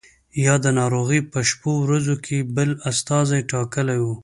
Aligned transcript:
یا 0.45 0.55
د 0.65 0.67
ناروغۍ 0.79 1.19
په 1.31 1.39
شپو 1.49 1.71
ورځو 1.85 2.15
کې 2.25 2.37
بل 2.55 2.69
استازی 2.91 3.39
ټاکلی 3.51 3.99
وو. 4.01 4.13